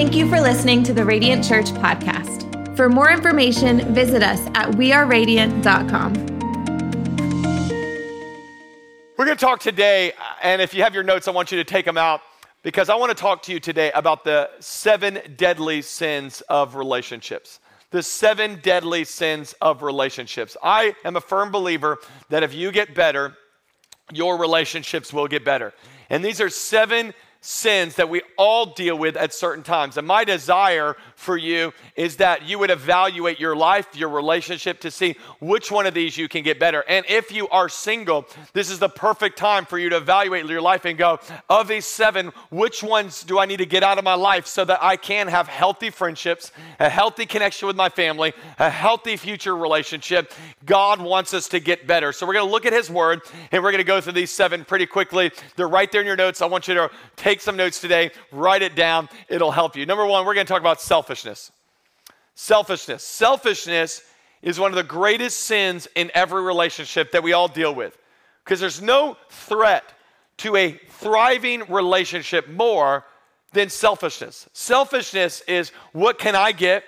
[0.00, 2.74] Thank you for listening to the Radiant Church podcast.
[2.74, 6.14] For more information, visit us at weareradiant.com.
[9.18, 11.58] We're going to talk today, uh, and if you have your notes, I want you
[11.58, 12.22] to take them out
[12.62, 17.60] because I want to talk to you today about the seven deadly sins of relationships.
[17.90, 20.56] The seven deadly sins of relationships.
[20.62, 21.98] I am a firm believer
[22.30, 23.36] that if you get better,
[24.10, 25.74] your relationships will get better.
[26.08, 29.96] And these are seven sins that we all deal with at certain times.
[29.96, 34.90] And my desire for you is that you would evaluate your life, your relationship to
[34.90, 36.84] see which one of these you can get better.
[36.86, 40.60] And if you are single, this is the perfect time for you to evaluate your
[40.60, 44.04] life and go, of these seven, which ones do I need to get out of
[44.04, 48.34] my life so that I can have healthy friendships, a healthy connection with my family,
[48.58, 50.32] a healthy future relationship?
[50.66, 52.12] God wants us to get better.
[52.12, 54.30] So we're going to look at His Word and we're going to go through these
[54.30, 55.30] seven pretty quickly.
[55.56, 56.42] They're right there in your notes.
[56.42, 59.08] I want you to take some notes today, write it down.
[59.28, 59.84] It'll help you.
[59.86, 61.52] Number one, we're going to talk about selfishness.
[62.34, 63.04] Selfishness.
[63.04, 64.02] Selfishness
[64.42, 67.98] is one of the greatest sins in every relationship that we all deal with
[68.42, 69.84] because there's no threat
[70.38, 73.04] to a thriving relationship more
[73.52, 74.48] than selfishness.
[74.52, 76.84] Selfishness is what can I get?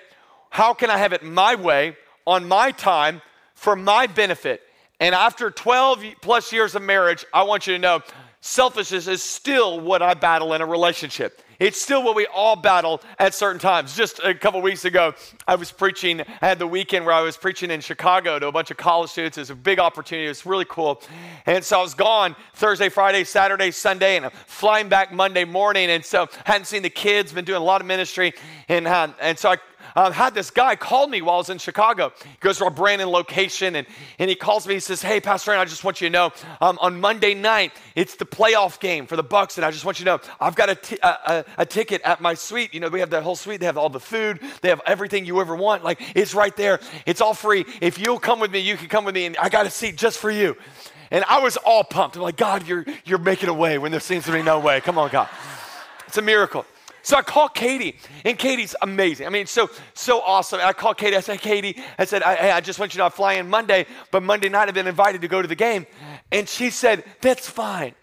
[0.49, 3.21] How can I have it my way on my time
[3.53, 4.61] for my benefit?
[4.99, 8.01] And after 12 plus years of marriage, I want you to know
[8.43, 11.41] selfishness is still what I battle in a relationship.
[11.59, 13.95] It's still what we all battle at certain times.
[13.95, 15.13] Just a couple weeks ago,
[15.47, 18.51] I was preaching, I had the weekend where I was preaching in Chicago to a
[18.51, 19.37] bunch of college students.
[19.37, 20.25] It was a big opportunity.
[20.25, 21.01] It was really cool.
[21.45, 25.89] And so I was gone Thursday, Friday, Saturday, Sunday, and I'm flying back Monday morning.
[25.89, 28.33] And so I hadn't seen the kids, been doing a lot of ministry.
[28.67, 29.57] And, uh, and so I
[29.95, 32.11] um, had this guy call me while I was in Chicago.
[32.23, 33.87] He goes to our Brandon location and,
[34.19, 34.75] and he calls me.
[34.75, 36.31] He says, Hey, Pastor Aaron, I just want you to know
[36.61, 39.57] um, on Monday night, it's the playoff game for the Bucs.
[39.57, 42.01] And I just want you to know I've got a, t- a, a, a ticket
[42.03, 42.73] at my suite.
[42.73, 43.59] You know, we have the whole suite.
[43.59, 45.83] They have all the food, they have everything you ever want.
[45.83, 46.79] Like, it's right there.
[47.05, 47.65] It's all free.
[47.81, 49.25] If you'll come with me, you can come with me.
[49.25, 50.55] And I got a seat just for you.
[51.11, 52.15] And I was all pumped.
[52.15, 54.81] I'm like, God, you're, you're making a way when there seems to be no way.
[54.81, 55.29] Come on, God.
[56.07, 56.65] It's a miracle.
[57.03, 59.27] So I called Katie, and Katie's amazing.
[59.27, 60.61] I mean, so so awesome.
[60.63, 61.17] I called Katie.
[61.17, 64.23] I said, Katie, I said, hey, I just want you to fly in Monday, but
[64.23, 65.85] Monday night I've been invited to go to the game.
[66.31, 67.93] And she said, that's fine.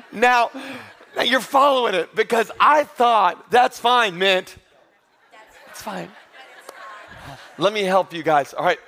[0.12, 0.52] now,
[1.16, 4.56] now, you're following it because I thought that's fine meant
[5.66, 6.10] that's fine.
[7.58, 8.54] Let me help you guys.
[8.54, 8.78] All right.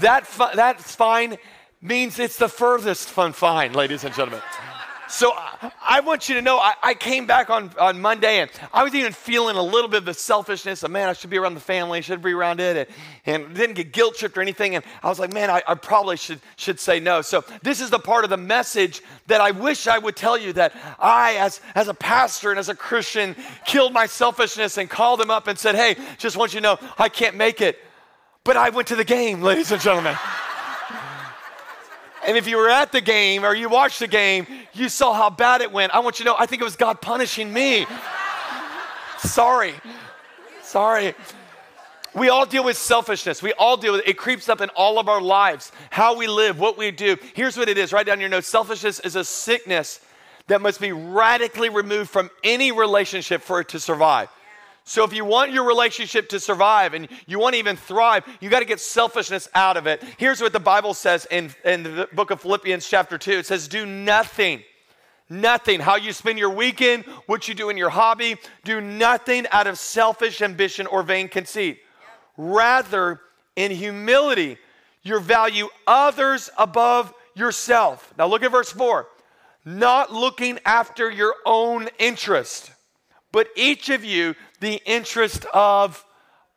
[0.00, 1.36] That fi- that's fine
[1.80, 4.42] means it's the furthest from fine, ladies and gentlemen.
[5.08, 5.32] So
[5.80, 8.94] I want you to know I, I, came back on, on Monday and I was
[8.94, 11.60] even feeling a little bit of the selfishness of, man, I should be around the
[11.60, 12.90] family, I should be around it,
[13.24, 14.74] and, and didn't get guilt tripped or anything.
[14.74, 17.22] And I was like, man, I, I probably should, should say no.
[17.22, 20.52] So this is the part of the message that I wish I would tell you
[20.52, 23.34] that I, as, as a pastor and as a Christian,
[23.64, 26.78] killed my selfishness and called them up and said, hey, just want you to know
[26.98, 27.78] I can't make it.
[28.44, 30.16] But I went to the game, ladies and gentlemen.
[32.26, 35.30] And if you were at the game or you watched the game, you saw how
[35.30, 35.94] bad it went.
[35.94, 37.86] I want you to know, I think it was God punishing me.
[39.18, 39.74] Sorry.
[40.62, 41.14] Sorry.
[42.14, 43.42] We all deal with selfishness.
[43.42, 44.08] We all deal with it.
[44.08, 47.16] It creeps up in all of our lives, how we live, what we do.
[47.34, 50.00] Here's what it is write down your notes selfishness is a sickness
[50.48, 54.28] that must be radically removed from any relationship for it to survive.
[54.88, 58.48] So if you want your relationship to survive and you want to even thrive, you
[58.48, 60.02] got to get selfishness out of it.
[60.16, 63.32] Here's what the Bible says in, in the book of Philippians, chapter 2.
[63.32, 64.62] It says, Do nothing,
[65.28, 65.80] nothing.
[65.80, 69.78] How you spend your weekend, what you do in your hobby, do nothing out of
[69.78, 71.80] selfish ambition or vain conceit.
[72.38, 73.20] Rather,
[73.56, 74.56] in humility,
[75.02, 78.14] you value others above yourself.
[78.16, 79.06] Now look at verse 4.
[79.66, 82.70] Not looking after your own interest
[83.32, 86.04] but each of you the interest of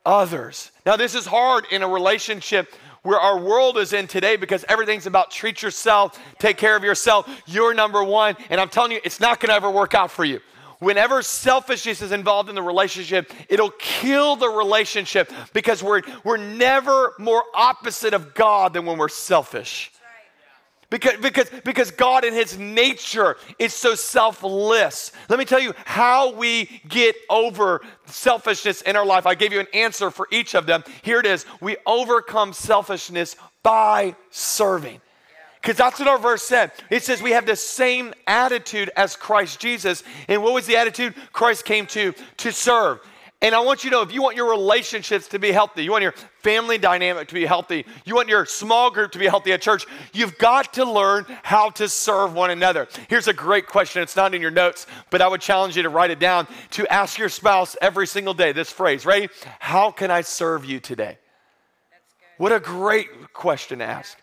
[0.04, 0.70] others.
[0.84, 5.06] Now, this is hard in a relationship where our world is in today because everything's
[5.06, 8.36] about treat yourself, take care of yourself, you're number one.
[8.48, 10.40] And I'm telling you, it's not gonna ever work out for you.
[10.78, 17.14] Whenever selfishness is involved in the relationship, it'll kill the relationship because we're, we're never
[17.20, 19.92] more opposite of God than when we're selfish.
[20.92, 25.10] Because, because, because God in His nature is so selfless.
[25.30, 29.24] Let me tell you how we get over selfishness in our life.
[29.26, 30.84] I gave you an answer for each of them.
[31.00, 35.00] Here it is We overcome selfishness by serving.
[35.62, 36.72] Because that's what our verse said.
[36.90, 40.02] It says we have the same attitude as Christ Jesus.
[40.28, 41.14] And what was the attitude?
[41.32, 43.00] Christ came to to serve.
[43.42, 45.90] And I want you to know if you want your relationships to be healthy, you
[45.90, 49.52] want your family dynamic to be healthy, you want your small group to be healthy
[49.52, 52.86] at church, you've got to learn how to serve one another.
[53.08, 54.00] Here's a great question.
[54.00, 56.86] It's not in your notes, but I would challenge you to write it down to
[56.86, 59.28] ask your spouse every single day this phrase, ready?
[59.58, 61.18] How can I serve you today?
[62.38, 64.18] What a great question to ask.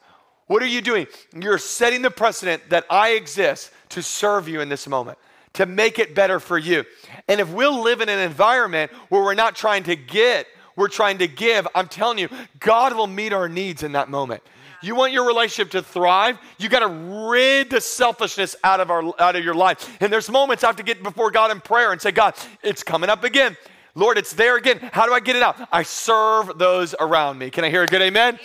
[0.48, 1.08] What are you doing?
[1.36, 5.18] You're setting the precedent that I exist to serve you in this moment
[5.54, 6.86] to make it better for you.
[7.28, 11.18] And if we'll live in an environment where we're not trying to get, we're trying
[11.20, 12.30] to give, I'm telling you,
[12.60, 14.44] God will meet our needs in that moment.
[14.82, 19.04] You want your relationship to thrive, you got to rid the selfishness out of our
[19.20, 19.98] out of your life.
[20.00, 22.82] And there's moments I have to get before God in prayer and say, God, it's
[22.82, 23.58] coming up again.
[23.94, 24.80] Lord, it's there again.
[24.94, 25.58] How do I get it out?
[25.70, 27.50] I serve those around me.
[27.50, 28.36] Can I hear a good amen?
[28.36, 28.40] amen.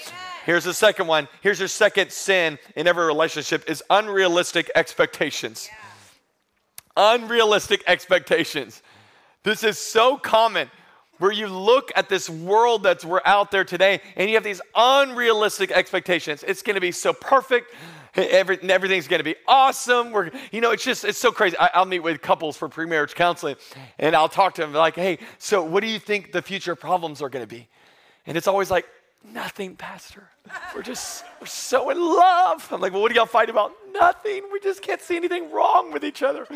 [0.45, 1.29] Here's the second one.
[1.41, 5.69] Here's your second sin in every relationship is unrealistic expectations.
[5.71, 5.84] Yeah
[6.97, 8.83] unrealistic expectations.
[9.43, 10.71] This is so common
[11.19, 14.61] where you look at this world that's we're out there today and you have these
[14.75, 16.45] unrealistic expectations.
[16.47, 17.75] It's going to be so perfect.
[18.17, 20.13] Every, everything's going to be awesome.
[20.13, 21.57] We're, you know, it's just, it's so crazy.
[21.59, 23.57] I, will meet with couples for pre-marriage counseling
[23.99, 27.23] and I'll talk to them like, hey, so what do you think the future problems
[27.23, 27.69] are going to be?
[28.27, 28.87] And it's always like,
[29.33, 30.29] Nothing, Pastor.
[30.75, 32.69] We're just we're so in love.
[32.71, 33.73] I'm like, well, what do y'all fight about?
[33.93, 34.43] Nothing.
[34.53, 36.47] We just can't see anything wrong with each other.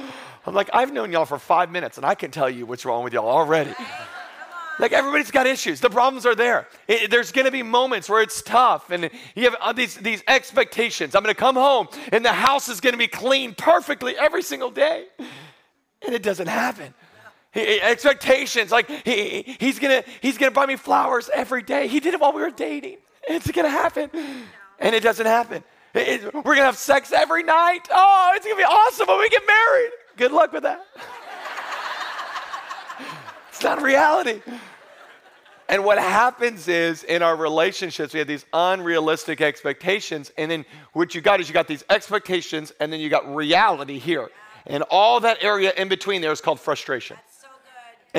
[0.44, 3.05] I'm like, I've known y'all for five minutes, and I can tell you what's wrong
[3.05, 3.75] with y'all already.
[4.79, 5.81] Like everybody's got issues.
[5.81, 6.69] The problems are there.
[6.87, 11.15] It, there's going to be moments where it's tough, and you have these these expectations.
[11.15, 14.43] I'm going to come home, and the house is going to be clean perfectly every
[14.43, 16.94] single day, and it doesn't happen.
[17.52, 21.88] He, expectations, like he, he's gonna he's gonna buy me flowers every day.
[21.88, 22.98] He did it while we were dating.
[23.26, 24.10] It's gonna happen,
[24.78, 25.64] and it doesn't happen.
[25.94, 27.88] It, it, we're gonna have sex every night.
[27.90, 29.90] Oh, it's gonna be awesome when we get married.
[30.16, 30.84] Good luck with that.
[33.48, 34.42] it's not reality.
[35.70, 40.32] And what happens is in our relationships, we have these unrealistic expectations.
[40.38, 40.64] And then
[40.94, 44.30] what you got is you got these expectations, and then you got reality here.
[44.66, 47.18] And all that area in between there is called frustration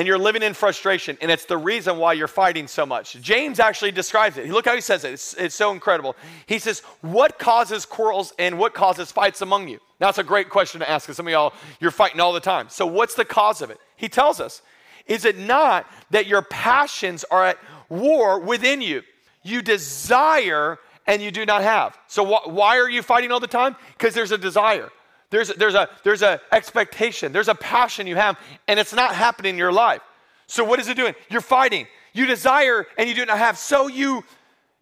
[0.00, 3.20] and you're living in frustration, and it's the reason why you're fighting so much.
[3.20, 4.48] James actually describes it.
[4.48, 5.12] Look how he says it.
[5.12, 6.16] It's, it's, so incredible.
[6.46, 9.78] He says, What causes quarrels and what causes fights among you?
[10.00, 12.40] Now, that's a great question to ask because some of y'all, you're fighting all the
[12.40, 12.70] time.
[12.70, 13.76] So, what's the cause of it?
[13.94, 14.62] He tells us,
[15.06, 17.58] Is it not that your passions are at
[17.90, 19.02] war within you?
[19.42, 21.98] You desire and you do not have.
[22.06, 23.76] So, wh- why are you fighting all the time?
[23.98, 24.88] Because there's a desire.
[25.30, 29.50] There's, there's, a, there's a expectation, there's a passion you have, and it's not happening
[29.50, 30.02] in your life.
[30.46, 31.14] So what is it doing?
[31.28, 31.86] You're fighting.
[32.12, 33.56] You desire and you do not have.
[33.56, 34.24] So you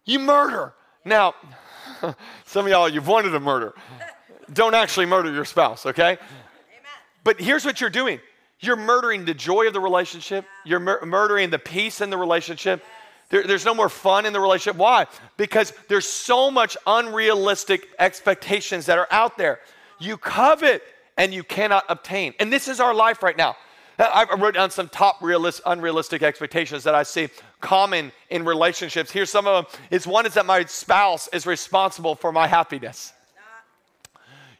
[0.05, 0.73] you murder.
[1.05, 1.35] Now,
[2.45, 3.73] some of y'all, you've wanted to murder.
[4.51, 6.13] Don't actually murder your spouse, okay?
[6.13, 6.19] Amen.
[7.23, 8.19] But here's what you're doing.
[8.59, 10.45] You're murdering the joy of the relationship.
[10.65, 12.83] You're mur- murdering the peace in the relationship.
[13.29, 14.77] There, there's no more fun in the relationship.
[14.77, 15.05] Why?
[15.37, 19.59] Because there's so much unrealistic expectations that are out there.
[19.99, 20.81] You covet
[21.17, 22.33] and you cannot obtain.
[22.39, 23.55] And this is our life right now.
[23.99, 27.27] I wrote down some top realist, unrealistic expectations that I see
[27.59, 29.11] common in relationships.
[29.11, 29.81] Here's some of them.
[29.91, 33.11] It's one is that my spouse is responsible for my happiness.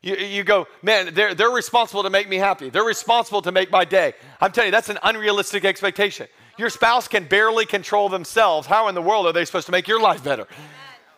[0.01, 2.69] You, you go, man, they're, they're responsible to make me happy.
[2.69, 4.13] They're responsible to make my day.
[4.41, 6.27] I'm telling you, that's an unrealistic expectation.
[6.57, 8.67] Your spouse can barely control themselves.
[8.67, 10.47] How in the world are they supposed to make your life better?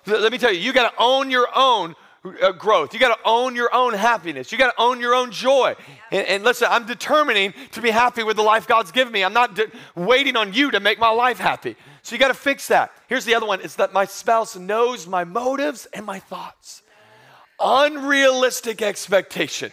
[0.06, 2.94] Let me tell you, you got to own your own Uh, growth.
[2.94, 4.51] You got to own your own happiness.
[4.51, 5.75] You got to own your own joy.
[6.12, 9.23] And, and, listen, I'm determining to be happy with the life God's given me.
[9.23, 11.75] I'm not de- waiting on you to make my life happy.
[12.04, 12.92] So you got to fix that.
[13.07, 16.83] Here's the other one: is that my spouse knows my motives and my thoughts.
[17.59, 19.71] Unrealistic expectation.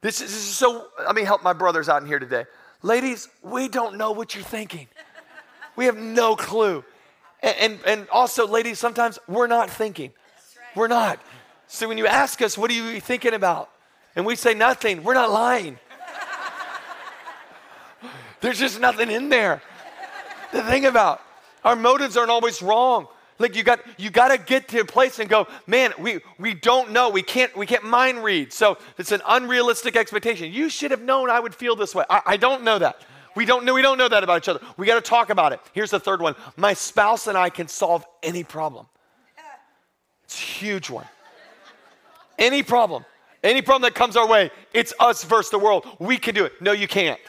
[0.00, 0.88] This is, this is so.
[0.98, 2.46] Let me help my brothers out in here today.
[2.82, 4.88] Ladies, we don't know what you're thinking.
[5.76, 6.84] We have no clue.
[7.44, 10.10] And, and, and also, ladies, sometimes we're not thinking.
[10.74, 11.20] We're not.
[11.68, 13.70] So when you ask us, what are you thinking about?
[14.14, 15.78] And we say nothing, we're not lying.
[18.40, 19.62] There's just nothing in there
[20.52, 21.20] to think about.
[21.64, 23.08] Our motives aren't always wrong.
[23.38, 26.54] Like you got you got to get to a place and go, man, we we
[26.54, 27.10] don't know.
[27.10, 28.52] We can't we can't mind read.
[28.52, 30.52] So it's an unrealistic expectation.
[30.52, 32.04] You should have known I would feel this way.
[32.08, 33.02] I, I don't know that.
[33.34, 34.60] We don't know we don't know that about each other.
[34.78, 35.60] We got to talk about it.
[35.74, 36.34] Here's the third one.
[36.56, 38.86] My spouse and I can solve any problem.
[40.24, 41.06] It's a huge one.
[42.38, 43.04] Any problem,
[43.42, 45.86] any problem that comes our way, it's us versus the world.
[45.98, 46.52] We can do it.
[46.60, 47.20] No, you can't.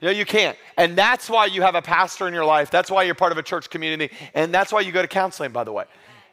[0.00, 0.58] No, you can't.
[0.76, 2.70] And that's why you have a pastor in your life.
[2.70, 4.10] That's why you're part of a church community.
[4.34, 5.84] And that's why you go to counseling, by the way.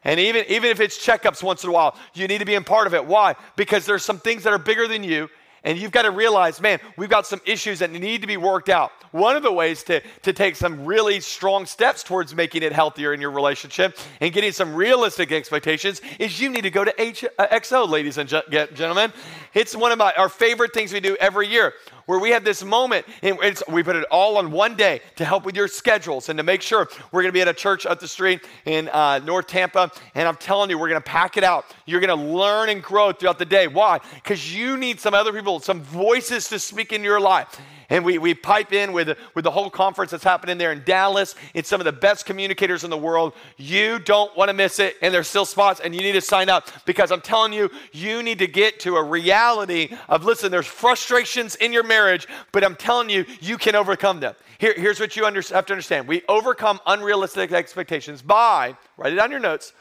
[0.04, 2.64] And even, even if it's checkups once in a while, you need to be in
[2.64, 3.06] part of it.
[3.06, 3.36] Why?
[3.56, 5.30] Because there's some things that are bigger than you,
[5.64, 8.70] And you've got to realize, man, we've got some issues that need to be worked
[8.70, 8.92] out.
[9.12, 13.14] One of the ways to, to take some really strong steps towards making it healthier
[13.14, 17.26] in your relationship and getting some realistic expectations is you need to go to H,
[17.38, 19.12] uh, XO, ladies and gentlemen.
[19.54, 21.74] It's one of my, our favorite things we do every year
[22.10, 23.38] where we have this moment and
[23.68, 26.60] we put it all on one day to help with your schedules and to make
[26.60, 29.92] sure we're going to be at a church up the street in uh, North Tampa.
[30.16, 31.66] And I'm telling you, we're going to pack it out.
[31.86, 33.68] You're going to learn and grow throughout the day.
[33.68, 34.00] Why?
[34.16, 37.62] Because you need some other people, some voices to speak in your life.
[37.90, 41.34] And we, we pipe in with, with the whole conference that's happening there in Dallas.
[41.56, 43.34] It's some of the best communicators in the world.
[43.58, 46.50] You don't want to miss it, and there's still spots, and you need to sign
[46.50, 50.68] up because I'm telling you, you need to get to a reality of listen, there's
[50.68, 54.36] frustrations in your marriage, but I'm telling you, you can overcome them.
[54.60, 59.16] Here, here's what you under, have to understand we overcome unrealistic expectations by, write it
[59.16, 59.74] down your notes,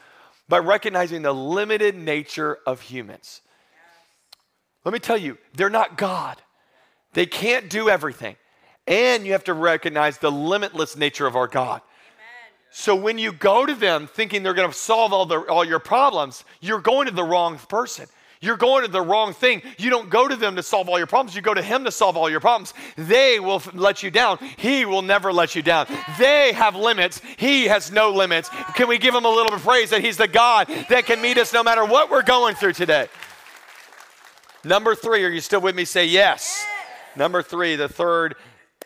[0.47, 3.41] by recognizing the limited nature of humans.
[4.83, 6.41] Let me tell you, they're not God.
[7.13, 8.35] They can't do everything.
[8.87, 11.81] And you have to recognize the limitless nature of our God.
[12.71, 15.79] So when you go to them thinking they're going to solve all, the, all your
[15.79, 18.05] problems, you're going to the wrong person.
[18.41, 19.61] You're going to the wrong thing.
[19.77, 21.35] You don't go to them to solve all your problems.
[21.35, 22.73] You go to Him to solve all your problems.
[22.95, 24.39] They will let you down.
[24.55, 25.87] He will never let you down.
[26.17, 27.21] They have limits.
[27.35, 28.49] He has no limits.
[28.75, 31.21] Can we give Him a little bit of praise that He's the God that can
[31.21, 33.09] meet us no matter what we're going through today?
[34.63, 35.83] Number three, are you still with me?
[35.83, 36.65] Say yes.
[37.19, 38.35] Number three, the third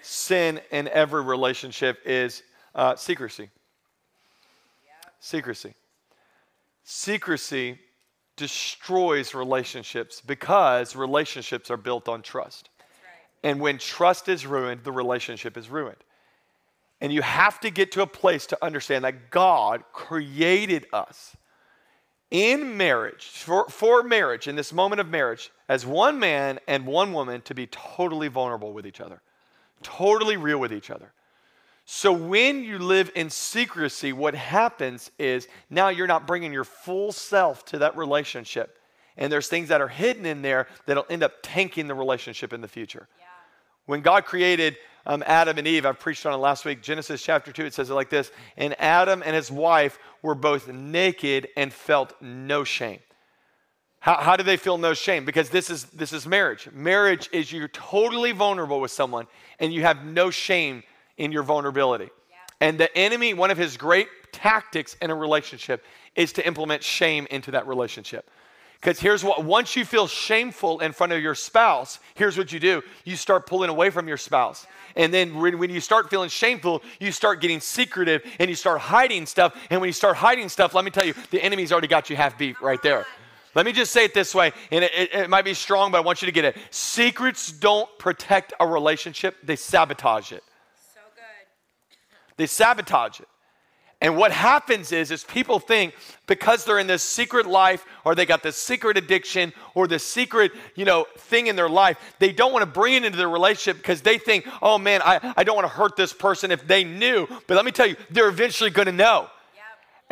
[0.02, 2.42] sin in every relationship is
[2.74, 3.52] uh, secrecy.
[5.20, 5.75] Secrecy.
[6.84, 7.78] Secrecy
[8.36, 12.70] destroys relationships because relationships are built on trust.
[12.80, 13.52] Right.
[13.52, 16.04] And when trust is ruined, the relationship is ruined.
[17.02, 21.38] And you have to get to a place to understand that God created us
[22.34, 27.13] in marriage, for, for marriage, in this moment of marriage, as one man and one
[27.13, 29.22] woman to be totally vulnerable with each other,
[29.84, 31.13] totally real with each other.
[31.86, 37.12] So when you live in secrecy, what happens is now you're not bringing your full
[37.12, 38.80] self to that relationship.
[39.16, 42.62] And there's things that are hidden in there that'll end up tanking the relationship in
[42.62, 43.08] the future.
[43.20, 43.25] Yeah.
[43.86, 47.52] When God created um, Adam and Eve, I preached on it last week, Genesis chapter
[47.52, 51.72] 2, it says it like this And Adam and his wife were both naked and
[51.72, 53.00] felt no shame.
[54.00, 55.24] How, how do they feel no shame?
[55.24, 56.68] Because this is, this is marriage.
[56.74, 59.27] Marriage is you're totally vulnerable with someone
[59.60, 60.84] and you have no shame
[61.18, 62.10] in your vulnerability.
[62.30, 62.38] Yeah.
[62.68, 67.27] And the enemy, one of his great tactics in a relationship is to implement shame
[67.30, 68.30] into that relationship.
[68.84, 72.60] Because here's what once you feel shameful in front of your spouse, here's what you
[72.60, 74.68] do you start pulling away from your spouse.
[74.98, 79.25] And then when you start feeling shameful, you start getting secretive and you start hiding
[79.25, 79.56] stuff.
[79.70, 82.18] And when you start hiding stuff, let me tell you, the enemy's already got you
[82.18, 83.06] half beat right there.
[83.56, 86.00] Let me just say it this way, and it, it, it, might be strong, but
[86.00, 86.58] I want you to get it.
[86.72, 90.44] Secrets don't protect a relationship, they sabotage it.
[90.94, 92.36] So good.
[92.36, 93.28] They sabotage it.
[94.03, 95.95] And what happens is, is people think
[96.27, 100.51] because they're in this secret life or they got this secret addiction or this secret,
[100.75, 103.77] you know, thing in their life, they don't want to bring it into their relationship
[103.77, 106.83] because they think, oh man, I, I don't want to hurt this person if they
[106.83, 107.27] knew.
[107.48, 109.29] But let me tell you, they're eventually going to know.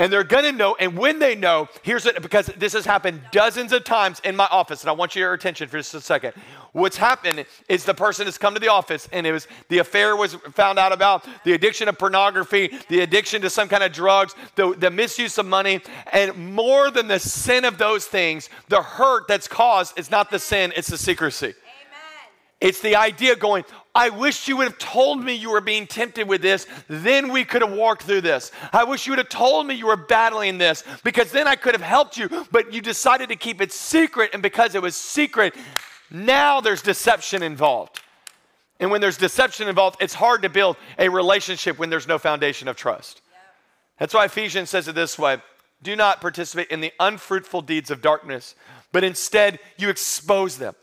[0.01, 0.75] And they're going to know.
[0.79, 4.47] And when they know, here's it, because this has happened dozens of times in my
[4.49, 6.33] office, and I want your attention for just a second.
[6.71, 10.15] What's happened is the person has come to the office, and it was the affair
[10.15, 14.33] was found out about, the addiction of pornography, the addiction to some kind of drugs,
[14.55, 15.81] the, the misuse of money,
[16.11, 20.39] and more than the sin of those things, the hurt that's caused is not the
[20.39, 21.53] sin, it's the secrecy.
[22.59, 26.27] It's the idea going, I wish you would have told me you were being tempted
[26.27, 28.51] with this, then we could have walked through this.
[28.71, 31.73] I wish you would have told me you were battling this, because then I could
[31.73, 35.55] have helped you, but you decided to keep it secret, and because it was secret,
[36.09, 37.99] now there's deception involved.
[38.79, 42.67] And when there's deception involved, it's hard to build a relationship when there's no foundation
[42.67, 43.21] of trust.
[43.99, 45.37] That's why Ephesians says it this way
[45.83, 48.55] do not participate in the unfruitful deeds of darkness,
[48.91, 50.75] but instead you expose them.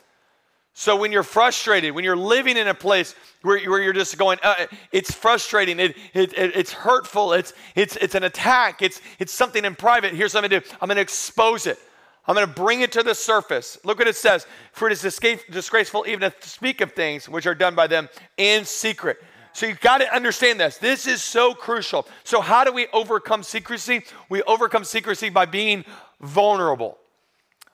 [0.78, 4.38] So when you're frustrated, when you're living in a place where, where you're just going,
[4.44, 9.32] uh, it's frustrating, it, it, it, it's hurtful, it's, it's, it's an attack, it's, it's
[9.32, 11.80] something in private, here's what I'm going to do I'm going to expose it.
[12.28, 13.76] I'm going to bring it to the surface.
[13.82, 14.46] Look what it says.
[14.70, 15.02] For it is
[15.50, 19.20] disgraceful even to speak of things which are done by them in secret.
[19.54, 20.78] So you've got to understand this.
[20.78, 22.06] This is so crucial.
[22.22, 24.04] So, how do we overcome secrecy?
[24.28, 25.84] We overcome secrecy by being
[26.20, 26.98] vulnerable.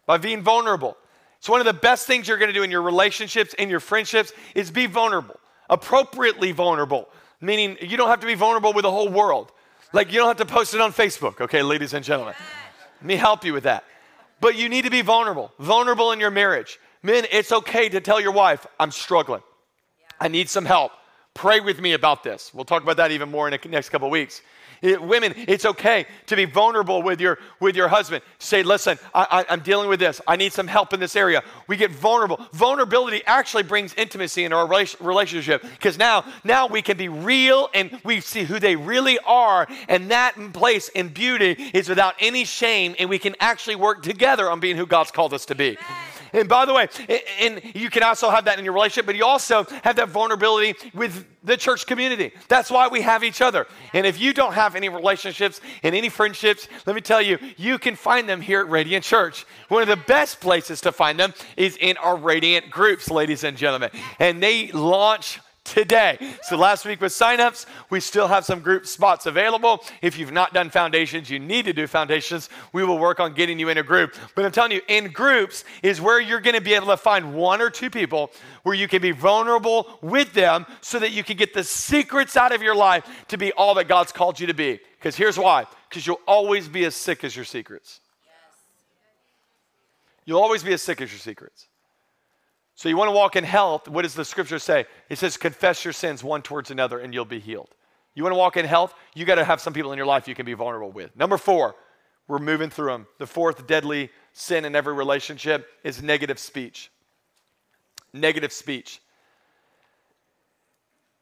[0.06, 0.96] By being vulnerable.
[1.44, 3.78] So, one of the best things you're going to do in your relationships, in your
[3.78, 7.06] friendships, is be vulnerable, appropriately vulnerable,
[7.38, 9.52] meaning you don't have to be vulnerable with the whole world.
[9.92, 12.32] Like, you don't have to post it on Facebook, okay, ladies and gentlemen.
[12.96, 13.84] Let me help you with that.
[14.40, 16.78] But you need to be vulnerable, vulnerable in your marriage.
[17.02, 19.42] Men, it's okay to tell your wife, I'm struggling.
[20.18, 20.92] I need some help.
[21.34, 22.54] Pray with me about this.
[22.54, 24.40] We'll talk about that even more in the next couple weeks.
[24.84, 28.22] It, women, it's okay to be vulnerable with your, with your husband.
[28.38, 30.20] Say, listen, I, i'm dealing with this.
[30.26, 31.42] I need some help in this area.
[31.66, 32.38] We get vulnerable.
[32.52, 34.68] Vulnerability actually brings intimacy in our
[35.00, 39.66] relationship because now, now we can be real and we see who they really are.
[39.88, 44.50] And that place in beauty is without any shame, and we can actually work together
[44.50, 45.78] on being who God's called us to be.
[45.78, 46.14] Amen.
[46.34, 46.88] And by the way,
[47.40, 50.74] and you can also have that in your relationship, but you also have that vulnerability
[50.92, 52.32] with the church community.
[52.48, 53.66] That's why we have each other.
[53.92, 57.78] And if you don't have any relationships and any friendships, let me tell you, you
[57.78, 59.46] can find them here at Radiant Church.
[59.68, 63.56] One of the best places to find them is in our Radiant groups, ladies and
[63.56, 63.90] gentlemen.
[64.18, 66.18] And they launch today.
[66.42, 69.82] So last week with signups, we still have some group spots available.
[70.02, 72.48] If you've not done foundations, you need to do foundations.
[72.72, 74.14] We will work on getting you in a group.
[74.34, 77.34] But I'm telling you, in groups is where you're going to be able to find
[77.34, 78.30] one or two people
[78.62, 82.54] where you can be vulnerable with them so that you can get the secrets out
[82.54, 84.80] of your life to be all that God's called you to be.
[84.98, 88.00] Because here's why because you'll always be as sick as your secrets.
[90.24, 91.68] You'll always be as sick as your secrets.
[92.74, 94.86] So you want to walk in health, what does the scripture say?
[95.08, 97.70] It says, confess your sins one towards another and you'll be healed.
[98.14, 98.94] You want to walk in health?
[99.14, 101.14] You got to have some people in your life you can be vulnerable with.
[101.16, 101.76] Number four,
[102.26, 103.06] we're moving through them.
[103.18, 106.90] The fourth deadly sin in every relationship is negative speech.
[108.12, 109.00] Negative speech.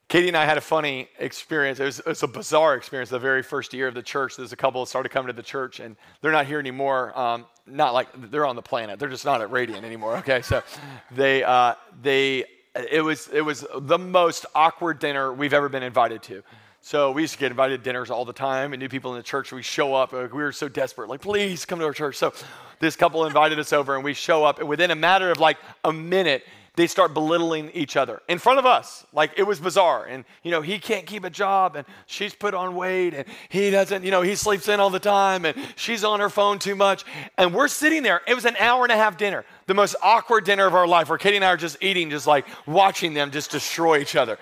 [0.08, 1.80] Katie and I had a funny experience.
[1.80, 4.36] It was, it was, a bizarre experience the very first year of the church.
[4.36, 7.18] There's a couple that started coming to the church, and they're not here anymore.
[7.18, 8.98] Um, not like they're on the planet.
[8.98, 10.16] They're just not at Radiant anymore.
[10.18, 10.62] Okay, so
[11.10, 16.22] they uh, they it was it was the most awkward dinner we've ever been invited
[16.24, 16.42] to.
[16.80, 19.18] So we used to get invited to dinners all the time, and new people in
[19.18, 19.52] the church.
[19.52, 20.12] We show up.
[20.12, 22.16] Like, we were so desperate, like please come to our church.
[22.16, 22.32] So
[22.80, 25.58] this couple invited us over, and we show up, and within a matter of like
[25.84, 29.04] a minute they start belittling each other in front of us.
[29.12, 30.06] Like it was bizarre.
[30.06, 33.70] And, you know, he can't keep a job and she's put on weight and he
[33.70, 36.74] doesn't, you know, he sleeps in all the time and she's on her phone too
[36.74, 37.04] much.
[37.36, 38.22] And we're sitting there.
[38.26, 41.10] It was an hour and a half dinner, the most awkward dinner of our life
[41.10, 44.38] where Katie and I are just eating, just like watching them just destroy each other.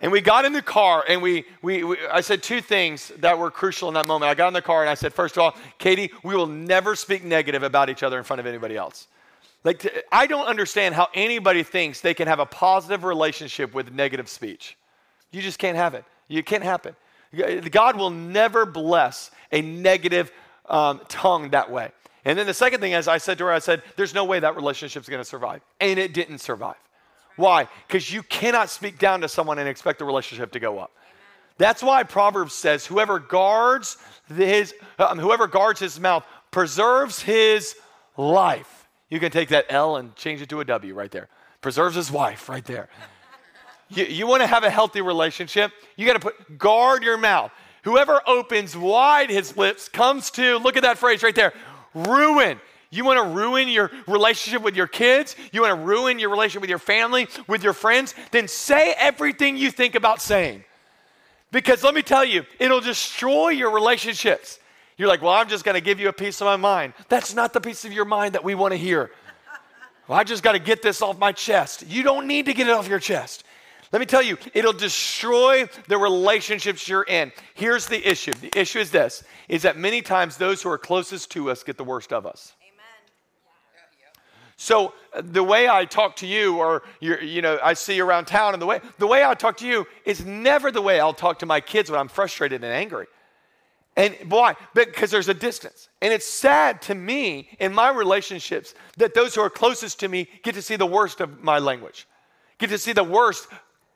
[0.00, 3.36] And we got in the car and we, we, we, I said two things that
[3.36, 4.30] were crucial in that moment.
[4.30, 6.94] I got in the car and I said, first of all, Katie, we will never
[6.94, 9.08] speak negative about each other in front of anybody else.
[9.66, 13.92] Like, to, I don't understand how anybody thinks they can have a positive relationship with
[13.92, 14.76] negative speech.
[15.32, 16.04] You just can't have it.
[16.28, 16.94] You can't happen.
[17.72, 20.30] God will never bless a negative
[20.66, 21.90] um, tongue that way.
[22.24, 24.38] And then the second thing is, I said to her, I said, there's no way
[24.38, 25.62] that relationship's going to survive.
[25.80, 26.76] And it didn't survive.
[27.34, 27.66] Why?
[27.88, 30.92] Because you cannot speak down to someone and expect the relationship to go up.
[31.58, 33.96] That's why Proverbs says, whoever guards
[34.32, 37.74] his, um, whoever guards his mouth preserves his
[38.16, 38.75] life.
[39.08, 41.28] You can take that L and change it to a W right there.
[41.60, 42.88] Preserves his wife right there.
[43.88, 45.70] You, you want to have a healthy relationship?
[45.96, 47.52] You got to put guard your mouth.
[47.84, 51.52] Whoever opens wide his lips comes to, look at that phrase right there,
[51.94, 52.60] ruin.
[52.90, 55.36] You want to ruin your relationship with your kids?
[55.52, 58.14] You want to ruin your relationship with your family, with your friends?
[58.32, 60.64] Then say everything you think about saying.
[61.52, 64.58] Because let me tell you, it'll destroy your relationships.
[64.96, 66.94] You're like, well, I'm just going to give you a piece of my mind.
[67.08, 69.10] That's not the piece of your mind that we want to hear.
[70.08, 71.84] Well, I just got to get this off my chest.
[71.86, 73.44] You don't need to get it off your chest.
[73.92, 77.30] Let me tell you, it'll destroy the relationships you're in.
[77.54, 78.32] Here's the issue.
[78.32, 81.76] The issue is this is that many times those who are closest to us get
[81.76, 82.52] the worst of us.
[82.62, 82.84] Amen.
[84.56, 88.26] So uh, the way I talk to you, or you know, I see you around
[88.26, 91.14] town, and the way the way I talk to you is never the way I'll
[91.14, 93.06] talk to my kids when I'm frustrated and angry.
[93.96, 94.56] And why?
[94.74, 95.88] Because there's a distance.
[96.02, 100.28] And it's sad to me in my relationships that those who are closest to me
[100.42, 102.06] get to see the worst of my language,
[102.58, 103.48] get to see the worst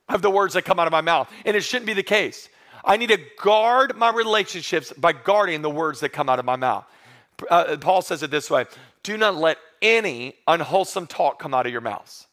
[0.09, 1.31] of the words that come out of my mouth.
[1.45, 2.49] And it shouldn't be the case.
[2.83, 6.57] I need to guard my relationships by guarding the words that come out of my
[6.57, 6.87] mouth.
[7.51, 8.67] Uh, Paul says it this way
[9.03, 12.27] do not let any unwholesome talk come out of your mouths.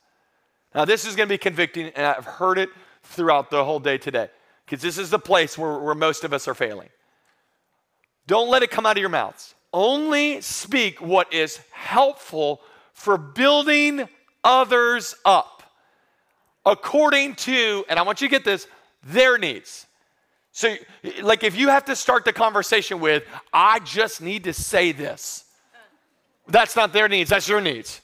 [0.75, 2.69] Now, this is going to be convicting, and I've heard it
[3.03, 4.29] throughout the whole day today
[4.65, 6.89] because this is the place where, where most of us are failing.
[8.27, 9.55] Don't let it come out of your mouths.
[9.73, 12.61] Only speak what is helpful
[12.93, 14.07] for building
[14.43, 15.63] others up
[16.65, 18.67] according to, and I want you to get this,
[19.03, 19.85] their needs.
[20.51, 20.75] So,
[21.21, 25.45] like, if you have to start the conversation with, I just need to say this,
[26.47, 28.01] that's not their needs, that's your needs.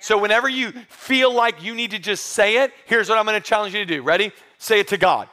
[0.00, 3.40] So, whenever you feel like you need to just say it, here's what I'm going
[3.40, 4.02] to challenge you to do.
[4.02, 4.32] Ready?
[4.58, 5.28] Say it to God.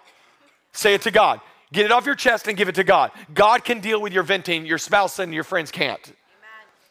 [0.71, 1.41] Say it to God.
[1.71, 3.11] Get it off your chest and give it to God.
[3.33, 6.01] God can deal with your venting, your spouse and your friends can't.
[6.01, 6.15] Amen.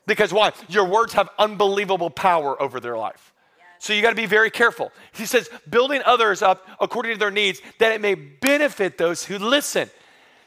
[0.06, 0.52] Because why?
[0.68, 3.32] Your words have unbelievable power over their life.
[3.80, 4.92] So you got to be very careful.
[5.12, 9.38] He says, building others up according to their needs, that it may benefit those who
[9.38, 9.88] listen.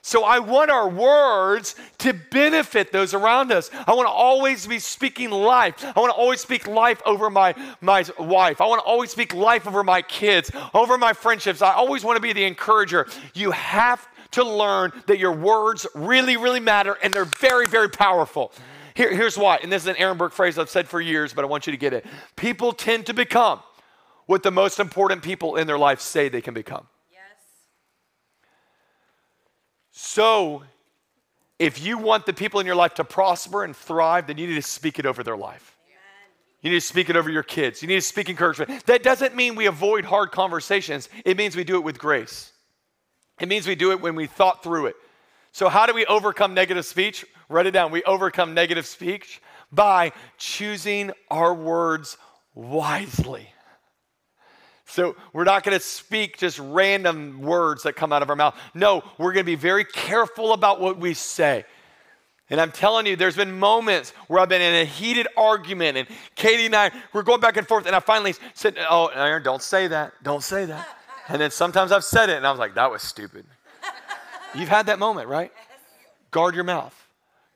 [0.04, 3.70] So I want our words to benefit those around us.
[3.86, 5.86] I want to always be speaking life.
[5.96, 8.62] I want to always speak life over my, my wife.
[8.62, 11.62] I want to always speak life over my kids, over my friendships.
[11.62, 13.08] I always want to be the encourager.
[13.36, 18.52] You have to learn that your words really, really matter and they're very, very powerful.
[18.94, 21.44] Here, here's why, and this is an Aaron Burke phrase I've said for years, but
[21.44, 22.06] I want you to get it.
[22.36, 23.60] People tend to become
[24.26, 26.88] what the most important people in their life say they can become.
[27.12, 27.22] Yes.
[29.92, 30.64] So,
[31.60, 34.56] if you want the people in your life to prosper and thrive, then you need
[34.56, 35.78] to speak it over their life.
[36.62, 37.82] You need to speak it over your kids.
[37.82, 38.86] You need to speak encouragement.
[38.86, 42.51] That doesn't mean we avoid hard conversations, it means we do it with grace.
[43.42, 44.96] It means we do it when we thought through it.
[45.52, 47.26] So, how do we overcome negative speech?
[47.50, 47.92] Write it down.
[47.92, 52.18] We overcome negative speech by choosing our words
[52.54, 53.50] wisely.
[54.86, 58.58] So we're not going to speak just random words that come out of our mouth.
[58.74, 61.64] No, we're going to be very careful about what we say.
[62.50, 66.08] And I'm telling you, there's been moments where I've been in a heated argument, and
[66.36, 69.62] Katie and I, we're going back and forth, and I finally said, Oh, Aaron, don't
[69.62, 70.12] say that.
[70.22, 71.01] Don't say that.
[71.28, 73.46] And then sometimes I've said it, and I was like, That was stupid.
[74.54, 75.52] You've had that moment, right?
[76.32, 76.96] Guard your mouth.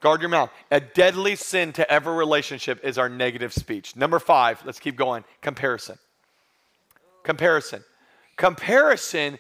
[0.02, 0.50] Guard your mouth.
[0.72, 3.96] A deadly sin to every relationship is our negative speech.
[3.96, 5.98] Number five, let's keep going comparison.
[7.24, 7.84] Comparison.
[8.38, 9.40] Comparison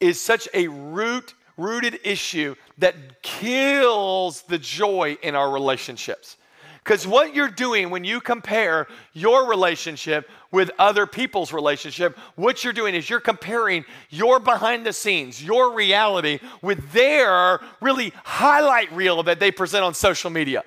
[0.00, 6.36] is such a root rooted issue that kills the joy in our relationships.
[6.84, 12.74] Because what you're doing when you compare your relationship with other people's relationship, what you're
[12.74, 19.22] doing is you're comparing your behind the scenes, your reality, with their really highlight reel
[19.22, 20.62] that they present on social media.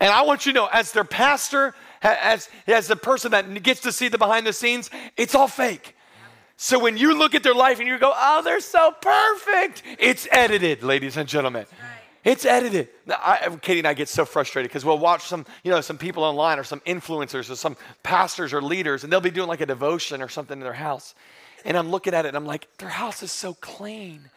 [0.00, 3.80] And I want you to know, as their pastor, as, as the person that gets
[3.82, 5.94] to see the behind the scenes, it's all fake.
[6.56, 10.26] So when you look at their life and you go, oh, they're so perfect, it's
[10.32, 11.66] edited, ladies and gentlemen.
[12.26, 12.88] It's edited.
[13.08, 16.24] I, Katie and I get so frustrated because we'll watch some, you know, some people
[16.24, 19.66] online or some influencers or some pastors or leaders, and they'll be doing like a
[19.66, 21.14] devotion or something in their house.
[21.64, 24.28] And I'm looking at it and I'm like, their house is so clean.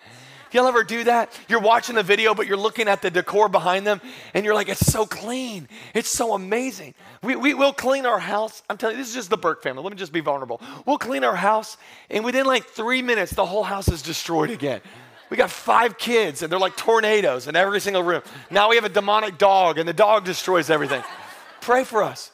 [0.52, 1.36] Y'all ever do that?
[1.48, 4.02] You're watching the video, but you're looking at the decor behind them,
[4.36, 5.68] and you're like, it's so clean.
[5.96, 6.94] It's so amazing.
[7.24, 8.62] We, we, will clean our house.
[8.70, 9.84] I'm telling you, this is just the Burke family.
[9.84, 10.62] Let me just be vulnerable.
[10.86, 11.78] We'll clean our house,
[12.10, 14.82] and within like three minutes, the whole house is destroyed again.
[15.30, 18.22] We got five kids, and they're like tornadoes in every single room.
[18.50, 21.04] Now we have a demonic dog, and the dog destroys everything.
[21.62, 22.32] Pray for us.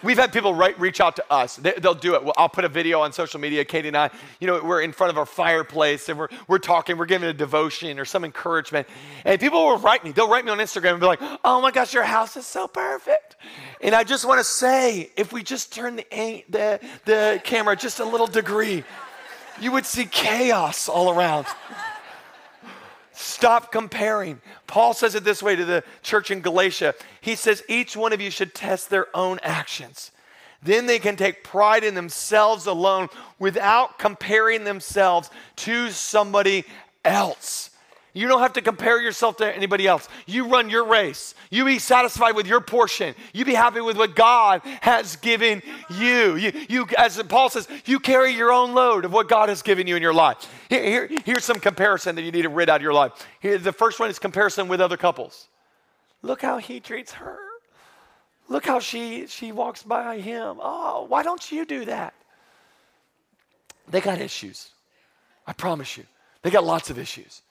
[0.00, 1.56] We've had people reach out to us.
[1.56, 2.22] They, will do it.
[2.22, 3.64] Well, I'll put a video on social media.
[3.64, 6.96] Katie and I, you know, we're in front of our fireplace and we're, we're talking,
[6.96, 8.86] we're giving a devotion or some encouragement.
[9.24, 10.12] And people will write me.
[10.12, 12.68] They'll write me on Instagram and be like, oh my gosh, your house is so
[12.68, 13.34] perfect.
[13.80, 16.06] And I just want to say, if we just turn the,
[16.48, 18.84] the, the camera just a little degree,
[19.60, 21.46] you would see chaos all around.
[23.20, 24.40] Stop comparing.
[24.68, 26.94] Paul says it this way to the church in Galatia.
[27.20, 30.12] He says, each one of you should test their own actions.
[30.62, 33.08] Then they can take pride in themselves alone
[33.40, 36.64] without comparing themselves to somebody
[37.04, 37.70] else.
[38.14, 40.08] You don't have to compare yourself to anybody else.
[40.26, 41.34] You run your race.
[41.50, 43.14] You be satisfied with your portion.
[43.32, 46.36] You be happy with what God has given you.
[46.36, 49.86] You, you as Paul says, you carry your own load of what God has given
[49.86, 50.50] you in your life.
[50.68, 53.12] Here, here, here's some comparison that you need to rid out of your life.
[53.40, 55.48] Here, the first one is comparison with other couples.
[56.22, 57.38] Look how he treats her.
[58.48, 60.58] Look how she she walks by him.
[60.60, 62.14] Oh, why don't you do that?
[63.90, 64.70] They got issues.
[65.46, 66.04] I promise you.
[66.42, 67.42] They got lots of issues.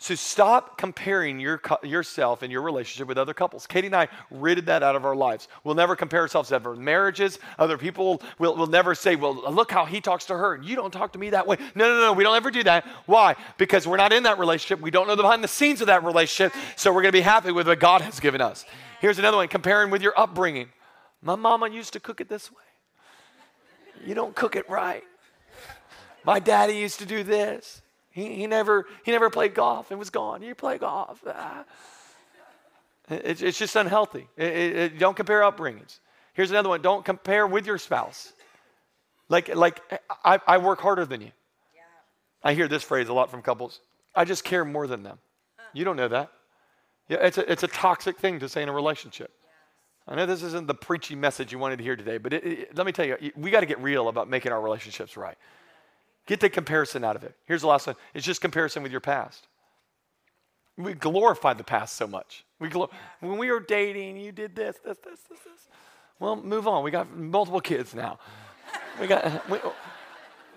[0.00, 3.66] So stop comparing your, yourself and your relationship with other couples.
[3.66, 5.48] Katie and I ridded that out of our lives.
[5.64, 7.40] We'll never compare ourselves to other marriages.
[7.58, 10.76] Other people will will never say, well, look how he talks to her and you
[10.76, 11.56] don't talk to me that way.
[11.74, 12.86] No, no, no, we don't ever do that.
[13.06, 13.34] Why?
[13.56, 14.80] Because we're not in that relationship.
[14.80, 16.54] We don't know the behind the scenes of that relationship.
[16.76, 18.64] So we're going to be happy with what God has given us.
[19.00, 20.68] Here's another one comparing with your upbringing.
[21.22, 22.56] My mama used to cook it this way.
[24.06, 25.02] You don't cook it right.
[26.22, 27.82] My daddy used to do this.
[28.18, 30.42] He, he, never, he never played golf and was gone.
[30.42, 31.22] You play golf.
[31.24, 31.64] Ah.
[33.08, 34.26] It, it's just unhealthy.
[34.36, 36.00] It, it, don't compare upbringings.
[36.34, 38.32] Here's another one don't compare with your spouse.
[39.28, 39.80] Like, like
[40.24, 41.30] I, I work harder than you.
[41.74, 41.82] Yeah.
[42.42, 43.80] I hear this phrase a lot from couples
[44.16, 45.18] I just care more than them.
[45.72, 46.32] You don't know that.
[47.08, 49.30] Yeah, it's a, it's a toxic thing to say in a relationship.
[50.08, 52.76] I know this isn't the preachy message you wanted to hear today, but it, it,
[52.76, 55.38] let me tell you, we got to get real about making our relationships right.
[56.28, 57.34] Get the comparison out of it.
[57.46, 59.48] Here's the last one it's just comparison with your past.
[60.76, 62.44] We glorify the past so much.
[62.60, 65.68] We glor- when we were dating, you did this, this, this, this, this.
[66.20, 66.84] Well, move on.
[66.84, 68.18] We got multiple kids now.
[69.00, 69.58] We got we,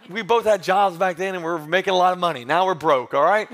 [0.09, 2.43] we both had jobs back then and we're making a lot of money.
[2.43, 3.47] Now we're broke, all right?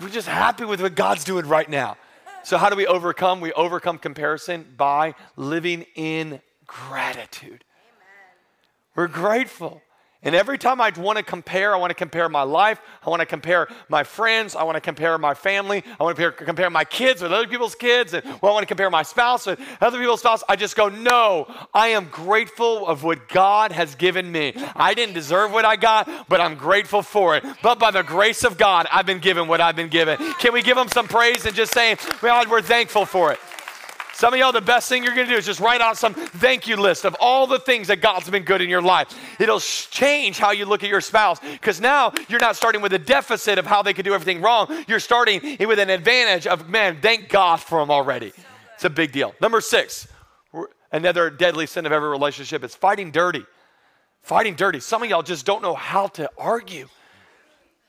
[0.00, 1.98] we're just happy with what God's doing right now.
[2.42, 3.42] So, how do we overcome?
[3.42, 7.64] We overcome comparison by living in gratitude.
[7.64, 8.36] Amen.
[8.94, 9.82] We're grateful.
[10.26, 12.80] And every time I want to compare, I want to compare my life.
[13.06, 14.56] I want to compare my friends.
[14.56, 15.84] I want to compare my family.
[16.00, 18.12] I want to compare, my kids with other people's kids.
[18.12, 20.42] And well, I want to compare my spouse with other people's spouse.
[20.48, 24.52] I just go, no, I am grateful of what God has given me.
[24.74, 27.44] I didn't deserve what I got, but I'm grateful for it.
[27.62, 30.18] But by the grace of God, I've been given what I've been given.
[30.40, 33.38] Can we give him some praise and just say, God, we're thankful for it?
[34.16, 36.14] Some of y'all, the best thing you're going to do is just write out some
[36.14, 39.14] thank you list of all the things that God's been good in your life.
[39.38, 42.98] It'll change how you look at your spouse because now you're not starting with a
[42.98, 44.74] deficit of how they could do everything wrong.
[44.88, 48.32] You're starting with an advantage of, man, thank God for them already.
[48.76, 49.34] It's a big deal.
[49.38, 50.08] Number six,
[50.92, 53.44] another deadly sin of every relationship is fighting dirty.
[54.22, 54.80] Fighting dirty.
[54.80, 56.88] Some of y'all just don't know how to argue.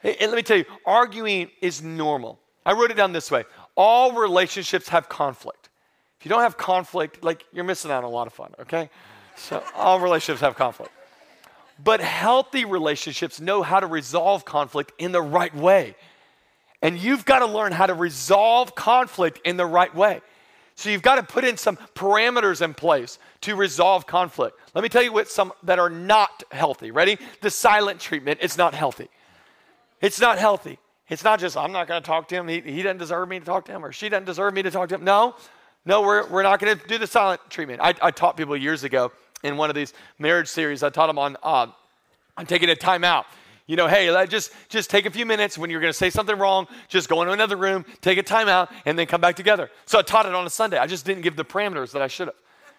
[0.03, 2.37] And let me tell you, arguing is normal.
[2.65, 3.45] I wrote it down this way
[3.77, 5.66] all relationships have conflict.
[6.27, 8.89] You don't have conflict, like you're missing out on a lot of fun, okay?
[9.37, 10.91] So all relationships have conflict.
[11.81, 15.95] But healthy relationships know how to resolve conflict in the right way.
[16.81, 20.19] And you've got to learn how to resolve conflict in the right way.
[20.75, 24.59] So you've got to put in some parameters in place to resolve conflict.
[24.75, 26.91] Let me tell you what some that are not healthy.
[26.91, 27.19] Ready?
[27.39, 29.07] The silent treatment is not healthy.
[30.01, 30.77] It's not healthy.
[31.07, 32.49] It's not just, I'm not going to talk to him.
[32.49, 34.71] He, he doesn't deserve me to talk to him, or she doesn't deserve me to
[34.71, 35.05] talk to him.
[35.05, 35.35] No,
[35.87, 37.79] no, we're, we're not going to do the silent treatment.
[37.81, 41.17] I, I taught people years ago in one of these marriage series, I taught them
[41.17, 41.67] on, uh,
[42.35, 43.25] on taking a time out.
[43.67, 46.37] You know, hey, just, just take a few minutes when you're going to say something
[46.37, 49.71] wrong, just go into another room, take a time out, and then come back together.
[49.85, 50.77] So I taught it on a Sunday.
[50.77, 52.35] I just didn't give the parameters that I should have.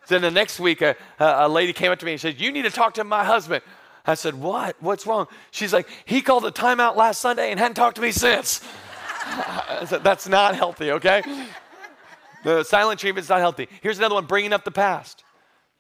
[0.08, 2.62] Then the next week, a, a lady came up to me and said, You need
[2.62, 3.62] to talk to my husband.
[4.06, 4.76] I said, What?
[4.80, 5.28] What's wrong?
[5.50, 8.62] She's like, He called a timeout last Sunday and hadn't talked to me since.
[9.26, 11.22] I said, That's not healthy, okay?
[12.48, 13.68] The silent treatment is not healthy.
[13.82, 15.22] Here's another one bringing up the past.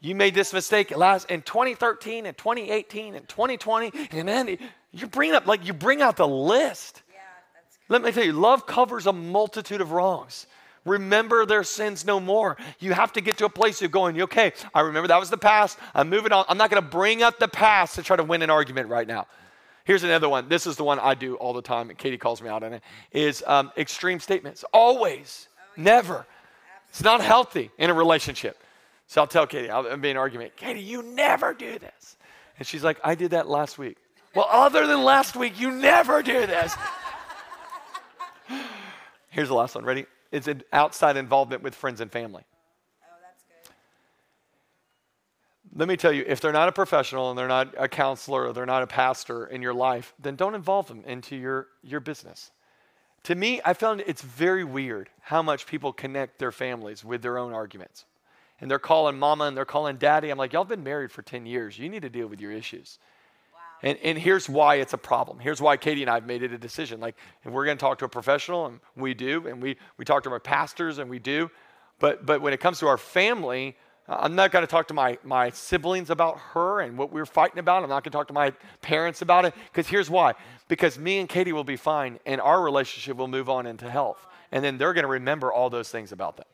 [0.00, 4.58] You made this mistake last in 2013 and 2018 and 2020, and then
[4.92, 7.02] you bring up like you bring out the list.
[7.10, 7.20] Yeah,
[7.88, 10.46] Let me tell you, love covers a multitude of wrongs.
[10.84, 12.58] Remember their sins no more.
[12.80, 15.38] You have to get to a place of going, okay, I remember that was the
[15.38, 15.78] past.
[15.94, 16.44] I'm moving on.
[16.50, 19.08] I'm not going to bring up the past to try to win an argument right
[19.08, 19.26] now.
[19.84, 20.50] Here's another one.
[20.50, 22.74] This is the one I do all the time, and Katie calls me out on
[22.74, 22.82] it.
[23.10, 24.66] Is um, extreme statements.
[24.70, 26.26] Always, oh, never.
[26.90, 28.62] It's not healthy in a relationship.
[29.06, 32.16] So I'll tell Katie, I'll be an argument, Katie, you never do this.
[32.58, 33.96] And she's like, I did that last week.
[34.34, 36.76] Well, other than last week, you never do this.
[39.30, 39.84] Here's the last one.
[39.84, 40.06] Ready?
[40.30, 42.42] It's an outside involvement with friends and family.
[43.02, 43.74] Oh, that's good.
[45.78, 48.52] Let me tell you, if they're not a professional and they're not a counselor or
[48.52, 52.50] they're not a pastor in your life, then don't involve them into your, your business.
[53.24, 57.38] To me, I found it's very weird how much people connect their families with their
[57.38, 58.04] own arguments.
[58.60, 60.30] And they're calling mama and they're calling daddy.
[60.30, 61.78] I'm like, y'all been married for 10 years.
[61.78, 62.98] You need to deal with your issues.
[63.52, 63.60] Wow.
[63.82, 65.38] And, and here's why it's a problem.
[65.38, 66.98] Here's why Katie and I have made it a decision.
[67.00, 70.04] Like, if we're going to talk to a professional, and we do, and we, we
[70.04, 71.50] talk to our pastors, and we do.
[72.00, 73.76] But, but when it comes to our family,
[74.08, 77.26] I'm not going to talk to my, my siblings about her and what we are
[77.26, 77.82] fighting about.
[77.82, 79.54] I'm not going to talk to my parents about it.
[79.70, 80.34] Because here's why.
[80.66, 84.26] Because me and Katie will be fine, and our relationship will move on into health.
[84.50, 86.46] And then they're going to remember all those things about them.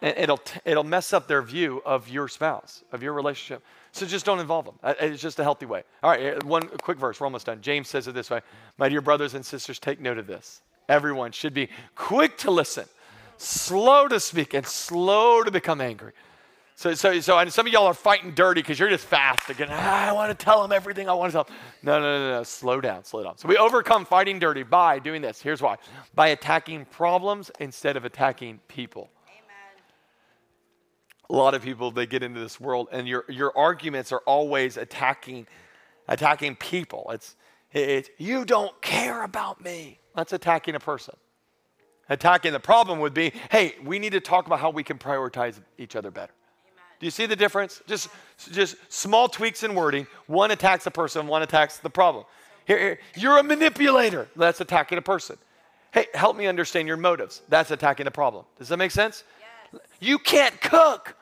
[0.00, 3.62] And it'll, it'll mess up their view of your spouse, of your relationship.
[3.92, 4.74] So just don't involve them.
[4.82, 5.84] Uh, it's just a healthy way.
[6.02, 7.18] All right, one quick verse.
[7.18, 7.60] We're almost done.
[7.62, 8.40] James says it this way
[8.78, 10.60] My dear brothers and sisters, take note of this.
[10.88, 12.84] Everyone should be quick to listen,
[13.38, 16.12] slow to speak, and slow to become angry.
[16.78, 19.68] So, so, so and some of y'all are fighting dirty because you're just fast again.
[19.70, 21.54] Ah, I want to tell them everything I want to tell them.
[21.82, 22.42] No, no, no, no.
[22.42, 23.38] Slow down, slow down.
[23.38, 25.40] So we overcome fighting dirty by doing this.
[25.40, 25.76] Here's why
[26.14, 29.08] by attacking problems instead of attacking people.
[29.26, 29.82] Amen.
[31.30, 34.76] A lot of people, they get into this world and your, your arguments are always
[34.76, 35.46] attacking,
[36.08, 37.10] attacking people.
[37.10, 37.36] It's,
[37.72, 39.98] it's, you don't care about me.
[40.14, 41.14] That's attacking a person.
[42.10, 45.58] Attacking the problem would be, hey, we need to talk about how we can prioritize
[45.78, 46.34] each other better.
[46.98, 47.82] Do you see the difference?
[47.86, 48.08] Just,
[48.52, 50.06] just small tweaks in wording.
[50.26, 52.24] One attacks the person, one attacks the problem.
[52.66, 54.28] Here, here, you're a manipulator.
[54.34, 55.36] That's attacking a person.
[55.92, 57.42] Hey, help me understand your motives.
[57.48, 58.44] That's attacking the problem.
[58.58, 59.24] Does that make sense?
[59.72, 59.82] Yes.
[60.00, 61.16] You can't cook.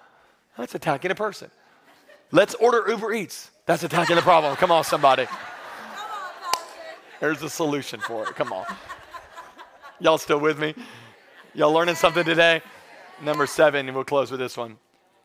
[0.56, 1.50] That's attacking a person.
[2.30, 3.50] Let's order Uber Eats.
[3.66, 4.56] That's attacking the problem.
[4.56, 5.26] Come on, somebody.
[5.26, 5.36] Come
[6.54, 6.60] on,
[7.20, 8.34] There's a solution for it.
[8.34, 8.66] Come on.
[10.00, 10.74] Y'all still with me?
[11.54, 12.60] Y'all learning something today?
[13.22, 14.76] Number seven, and we'll close with this one.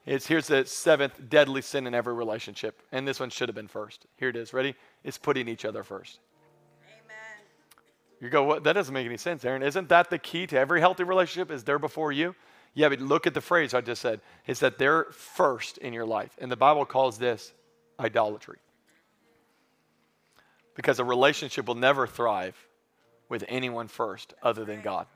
[0.06, 2.82] It's here's the seventh deadly sin in every relationship.
[2.92, 4.06] And this one should have been first.
[4.18, 4.54] Here it is.
[4.54, 4.76] Ready?
[5.04, 6.20] It's putting each other first.
[6.84, 7.46] Amen.
[8.20, 8.64] You go, what?
[8.64, 9.62] That doesn't make any sense, Aaron.
[9.62, 11.52] Isn't that the key to every healthy relationship?
[11.52, 12.36] Is there before you?
[12.74, 14.22] Yeah, but look at the phrase I just said.
[14.48, 16.36] It's that they're first in your life.
[16.40, 17.54] And the Bible calls this
[18.00, 18.60] idolatry.
[20.76, 22.56] Because a relationship will never thrive
[23.28, 25.08] with anyone first other than God.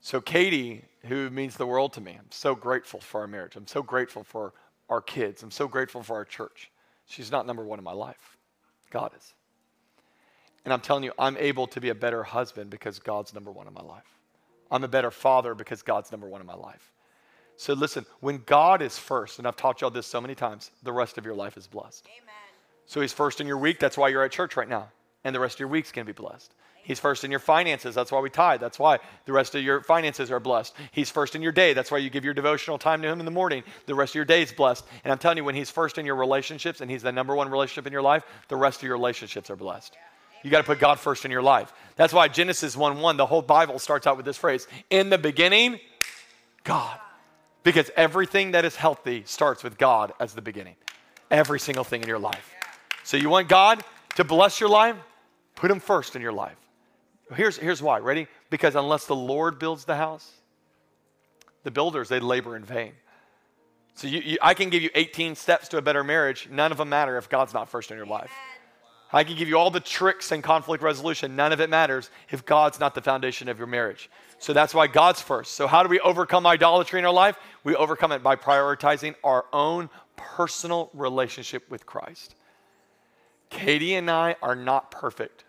[0.00, 3.56] So, Katie, who means the world to me, I'm so grateful for our marriage.
[3.56, 4.54] I'm so grateful for
[4.88, 5.42] our kids.
[5.42, 6.70] I'm so grateful for our church.
[7.06, 8.36] She's not number one in my life,
[8.90, 9.34] God is.
[10.64, 13.66] And I'm telling you, I'm able to be a better husband because God's number one
[13.66, 14.18] in my life.
[14.70, 16.92] I'm a better father because God's number one in my life.
[17.56, 20.92] So listen, when God is first, and I've taught y'all this so many times, the
[20.92, 22.06] rest of your life is blessed.
[22.06, 22.34] Amen.
[22.86, 23.78] So He's first in your week.
[23.78, 24.88] That's why you're at church right now.
[25.24, 26.54] And the rest of your week's going to be blessed.
[26.82, 27.94] He's first in your finances.
[27.94, 28.60] That's why we tithe.
[28.60, 30.74] That's why the rest of your finances are blessed.
[30.92, 31.72] He's first in your day.
[31.72, 33.62] That's why you give your devotional time to Him in the morning.
[33.86, 34.84] The rest of your day is blessed.
[35.04, 37.50] And I'm telling you, when He's first in your relationships and He's the number one
[37.50, 39.96] relationship in your life, the rest of your relationships are blessed.
[40.42, 41.72] You got to put God first in your life.
[41.96, 45.18] That's why Genesis 1 1, the whole Bible starts out with this phrase In the
[45.18, 45.78] beginning,
[46.64, 46.98] God.
[47.62, 50.76] Because everything that is healthy starts with God as the beginning.
[51.30, 52.54] Every single thing in your life.
[53.04, 53.84] So you want God
[54.16, 54.96] to bless your life?
[55.56, 56.56] Put Him first in your life.
[57.34, 57.98] Here's, here's why.
[57.98, 58.26] Ready?
[58.50, 60.30] Because unless the Lord builds the house,
[61.62, 62.92] the builders, they labor in vain.
[63.94, 66.48] So you, you, I can give you 18 steps to a better marriage.
[66.50, 68.30] None of them matter if God's not first in your life.
[69.12, 71.34] I can give you all the tricks and conflict resolution.
[71.34, 74.08] None of it matters if God's not the foundation of your marriage.
[74.38, 75.54] So that's why God's first.
[75.54, 77.36] So, how do we overcome idolatry in our life?
[77.64, 82.36] We overcome it by prioritizing our own personal relationship with Christ.
[83.50, 85.44] Katie and I are not perfect.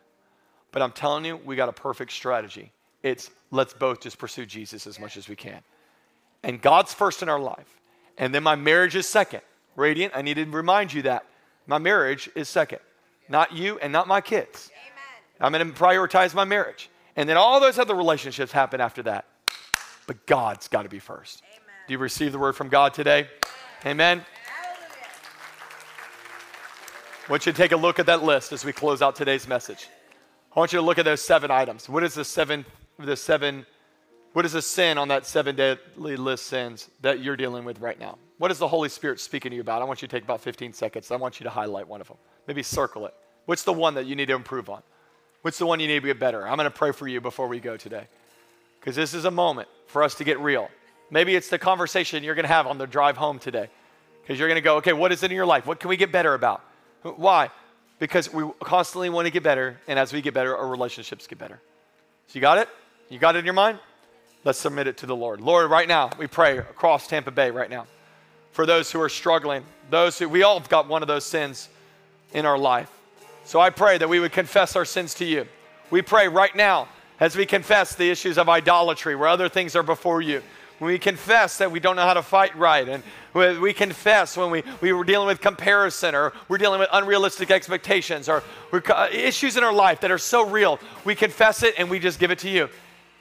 [0.72, 2.72] But I'm telling you, we got a perfect strategy.
[3.04, 5.62] It's let's both just pursue Jesus as much as we can.
[6.44, 7.82] And God's first in our life.
[8.18, 9.42] And then my marriage is second.
[9.76, 11.26] Radiant, I need to remind you that
[11.68, 12.80] my marriage is second.
[13.30, 14.70] Not you and not my kids.
[14.72, 14.92] Amen.
[15.40, 16.90] I'm going to prioritize my marriage.
[17.16, 19.26] And then all those other relationships happen after that.
[20.08, 21.42] But God's got to be first.
[21.44, 21.60] Amen.
[21.88, 23.28] Do you receive the word from God today?
[23.86, 24.18] Amen.
[24.18, 24.26] Amen.
[27.28, 29.48] I want you to take a look at that list as we close out today's
[29.48, 29.88] message.
[30.56, 31.88] I want you to look at those seven items.
[31.88, 32.66] What is the seven,
[33.00, 33.66] the seven,
[34.34, 37.98] what is the sin on that seven deadly list sins that you're dealing with right
[37.98, 38.18] now?
[38.38, 39.82] What is the Holy Spirit speaking to you about?
[39.82, 41.10] I want you to take about 15 seconds.
[41.10, 42.18] I want you to highlight one of them.
[42.48, 43.14] Maybe circle it.
[43.46, 44.82] What's the one that you need to improve on?
[45.42, 46.46] What's the one you need to get better?
[46.46, 48.08] I'm going to pray for you before we go today.
[48.80, 50.70] Because this is a moment for us to get real.
[51.10, 53.70] Maybe it's the conversation you're going to have on the drive home today.
[54.22, 55.66] Because you're going to go, okay, what is it in your life?
[55.66, 56.62] What can we get better about?
[57.04, 57.50] Why?
[58.02, 61.38] Because we constantly want to get better, and as we get better, our relationships get
[61.38, 61.62] better.
[62.26, 62.68] So, you got it?
[63.10, 63.78] You got it in your mind?
[64.44, 65.40] Let's submit it to the Lord.
[65.40, 67.86] Lord, right now, we pray across Tampa Bay right now
[68.54, 71.70] for those who are struggling, those who, we all have got one of those sins
[72.34, 72.90] in our life.
[73.46, 75.46] So, I pray that we would confess our sins to you.
[75.92, 76.88] We pray right now
[77.20, 80.42] as we confess the issues of idolatry, where other things are before you
[80.82, 84.52] when we confess that we don't know how to fight right, and we confess when
[84.52, 89.58] we, we were dealing with comparison or we're dealing with unrealistic expectations or uh, issues
[89.58, 92.40] in our life that are so real, we confess it and we just give it
[92.40, 92.70] to you.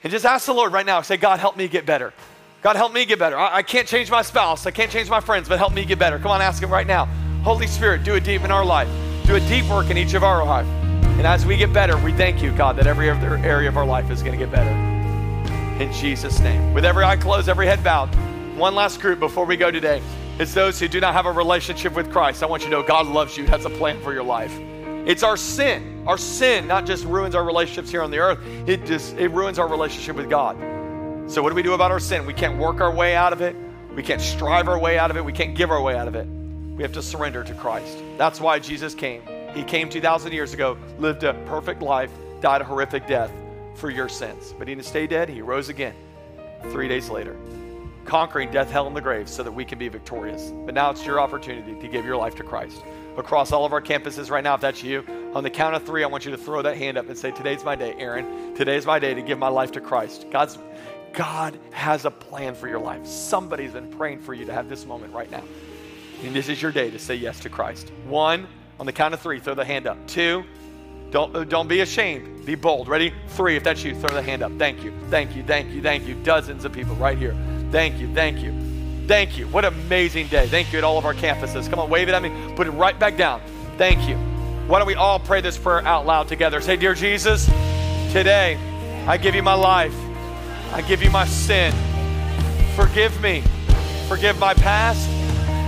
[0.03, 2.13] And just ask the Lord right now, say, God, help me get better.
[2.61, 3.37] God, help me get better.
[3.37, 5.99] I, I can't change my spouse, I can't change my friends, but help me get
[5.99, 6.19] better.
[6.19, 7.05] Come on, ask Him right now.
[7.43, 8.87] Holy Spirit, do a deep in our life,
[9.25, 10.67] do a deep work in each of our life.
[11.17, 13.85] And as we get better, we thank you, God, that every other area of our
[13.85, 14.69] life is going to get better
[15.81, 16.73] in Jesus' name.
[16.73, 18.09] With every eye closed, every head bowed,
[18.61, 20.03] one last group before we go today.
[20.37, 22.43] It's those who do not have a relationship with Christ.
[22.43, 24.55] I want you to know God loves you, has a plan for your life.
[25.07, 26.03] It's our sin.
[26.05, 28.37] Our sin not just ruins our relationships here on the earth,
[28.69, 30.57] it just it ruins our relationship with God.
[31.27, 32.27] So what do we do about our sin?
[32.27, 33.55] We can't work our way out of it.
[33.95, 35.25] We can't strive our way out of it.
[35.25, 36.27] We can't give our way out of it.
[36.27, 37.97] We have to surrender to Christ.
[38.19, 39.23] That's why Jesus came.
[39.55, 43.31] He came 2,000 years ago, lived a perfect life, died a horrific death
[43.73, 44.53] for your sins.
[44.59, 45.95] But he didn't stay dead, he rose again
[46.69, 47.35] three days later,
[48.05, 50.51] conquering death, hell, and the grave so that we can be victorious.
[50.65, 52.83] But now it's your opportunity to give your life to Christ.
[53.17, 56.03] Across all of our campuses right now, if that's you, on the count of three,
[56.03, 58.55] I want you to throw that hand up and say, Today's my day, Aaron.
[58.55, 60.25] Today's my day to give my life to Christ.
[60.31, 60.57] God's
[61.13, 63.05] God has a plan for your life.
[63.05, 65.43] Somebody's been praying for you to have this moment right now.
[66.23, 67.91] And this is your day to say yes to Christ.
[68.05, 68.47] One,
[68.79, 69.97] on the count of three, throw the hand up.
[70.07, 70.45] Two,
[71.11, 72.45] don't, uh, don't be ashamed.
[72.45, 72.87] Be bold.
[72.87, 73.13] Ready?
[73.29, 73.57] Three.
[73.57, 74.51] If that's you, throw the hand up.
[74.57, 74.93] Thank you.
[75.09, 75.43] Thank you.
[75.43, 75.81] Thank you.
[75.81, 76.15] Thank you.
[76.23, 77.35] Dozens of people right here.
[77.71, 78.13] Thank you.
[78.13, 78.53] Thank you.
[79.07, 79.47] Thank you.
[79.47, 80.47] What an amazing day.
[80.47, 81.69] Thank you at all of our campuses.
[81.69, 82.31] Come on, wave it at me.
[82.55, 83.41] Put it right back down.
[83.77, 84.15] Thank you.
[84.67, 86.61] Why don't we all pray this prayer out loud together?
[86.61, 87.45] Say, Dear Jesus,
[88.11, 88.57] today
[89.07, 89.95] I give you my life.
[90.71, 91.73] I give you my sin.
[92.75, 93.43] Forgive me.
[94.07, 95.09] Forgive my past,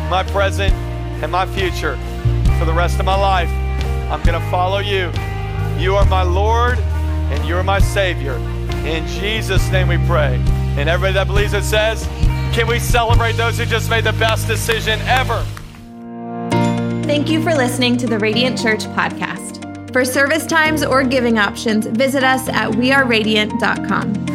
[0.10, 0.74] my present,
[1.24, 1.98] and my future.
[2.60, 3.50] For the rest of my life,
[4.12, 5.12] I'm going to follow you.
[5.82, 8.36] You are my Lord and you are my Savior.
[8.86, 10.42] In Jesus' name we pray.
[10.78, 12.06] And everybody that believes it says,
[12.54, 15.46] can we celebrate those who just made the best decision ever?
[17.06, 19.92] Thank you for listening to the Radiant Church podcast.
[19.92, 24.33] For service times or giving options, visit us at weareradiant.com.